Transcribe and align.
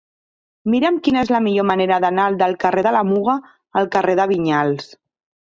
Mira'm 0.75 0.95
quina 1.07 1.21
és 1.25 1.29
la 1.35 1.41
millor 1.47 1.67
manera 1.71 1.99
d'anar 2.05 2.25
del 2.39 2.57
carrer 2.65 2.85
de 2.89 2.95
la 2.97 3.05
Muga 3.11 3.37
al 3.83 3.93
carrer 3.99 4.19
de 4.23 4.27
Vinyals. 4.35 4.91